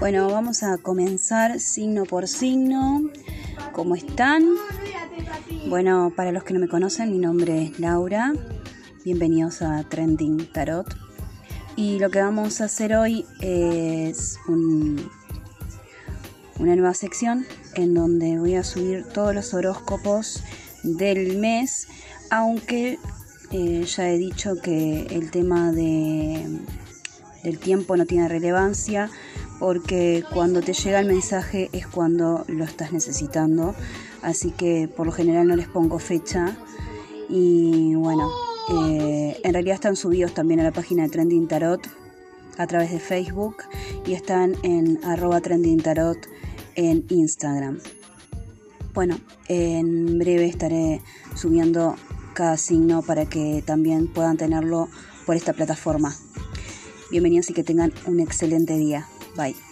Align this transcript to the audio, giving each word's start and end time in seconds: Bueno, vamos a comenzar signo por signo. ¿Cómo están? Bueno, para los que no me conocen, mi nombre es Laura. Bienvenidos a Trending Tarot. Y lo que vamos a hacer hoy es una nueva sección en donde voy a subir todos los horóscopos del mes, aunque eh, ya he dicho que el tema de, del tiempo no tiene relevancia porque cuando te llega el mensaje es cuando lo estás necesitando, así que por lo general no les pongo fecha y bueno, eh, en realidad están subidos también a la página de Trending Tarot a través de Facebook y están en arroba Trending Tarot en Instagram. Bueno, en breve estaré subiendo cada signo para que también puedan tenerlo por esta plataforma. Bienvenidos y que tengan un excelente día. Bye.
Bueno, 0.00 0.30
vamos 0.30 0.62
a 0.62 0.78
comenzar 0.78 1.58
signo 1.58 2.04
por 2.04 2.28
signo. 2.28 3.10
¿Cómo 3.72 3.96
están? 3.96 4.44
Bueno, 5.66 6.12
para 6.14 6.30
los 6.30 6.44
que 6.44 6.54
no 6.54 6.60
me 6.60 6.68
conocen, 6.68 7.10
mi 7.10 7.18
nombre 7.18 7.64
es 7.64 7.80
Laura. 7.80 8.32
Bienvenidos 9.04 9.60
a 9.60 9.82
Trending 9.82 10.52
Tarot. 10.52 10.86
Y 11.74 11.98
lo 11.98 12.10
que 12.10 12.22
vamos 12.22 12.60
a 12.60 12.66
hacer 12.66 12.94
hoy 12.94 13.26
es 13.40 14.38
una 14.46 15.02
nueva 16.76 16.94
sección 16.94 17.44
en 17.74 17.92
donde 17.92 18.38
voy 18.38 18.54
a 18.54 18.62
subir 18.62 19.04
todos 19.04 19.34
los 19.34 19.52
horóscopos 19.52 20.44
del 20.84 21.38
mes, 21.38 21.88
aunque 22.30 23.00
eh, 23.50 23.84
ya 23.84 24.08
he 24.08 24.16
dicho 24.16 24.60
que 24.62 25.06
el 25.10 25.32
tema 25.32 25.72
de, 25.72 26.60
del 27.42 27.58
tiempo 27.58 27.96
no 27.96 28.06
tiene 28.06 28.28
relevancia 28.28 29.10
porque 29.58 30.24
cuando 30.32 30.60
te 30.60 30.72
llega 30.72 31.00
el 31.00 31.06
mensaje 31.06 31.68
es 31.72 31.86
cuando 31.86 32.44
lo 32.48 32.64
estás 32.64 32.92
necesitando, 32.92 33.74
así 34.22 34.50
que 34.52 34.88
por 34.88 35.06
lo 35.06 35.12
general 35.12 35.48
no 35.48 35.56
les 35.56 35.68
pongo 35.68 35.98
fecha 35.98 36.56
y 37.28 37.94
bueno, 37.94 38.30
eh, 38.70 39.40
en 39.42 39.52
realidad 39.52 39.74
están 39.74 39.96
subidos 39.96 40.34
también 40.34 40.60
a 40.60 40.64
la 40.64 40.72
página 40.72 41.02
de 41.02 41.08
Trending 41.10 41.48
Tarot 41.48 41.80
a 42.56 42.66
través 42.66 42.90
de 42.90 43.00
Facebook 43.00 43.56
y 44.06 44.14
están 44.14 44.54
en 44.62 45.00
arroba 45.04 45.40
Trending 45.40 45.82
Tarot 45.82 46.18
en 46.74 47.04
Instagram. 47.08 47.78
Bueno, 48.94 49.18
en 49.48 50.18
breve 50.18 50.46
estaré 50.46 51.02
subiendo 51.34 51.96
cada 52.34 52.56
signo 52.56 53.02
para 53.02 53.26
que 53.26 53.62
también 53.64 54.06
puedan 54.08 54.36
tenerlo 54.36 54.88
por 55.26 55.36
esta 55.36 55.52
plataforma. 55.52 56.14
Bienvenidos 57.10 57.50
y 57.50 57.54
que 57.54 57.64
tengan 57.64 57.92
un 58.06 58.20
excelente 58.20 58.76
día. 58.76 59.08
Bye. 59.38 59.67